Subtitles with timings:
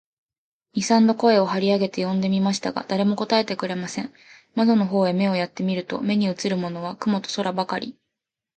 [0.73, 4.11] 二三度声を張り上げて呼んでみましたが、誰も答えてくれません。
[4.55, 7.95] 窓の方へ目をやって見ると、目にうつるものは雲と空ばかり、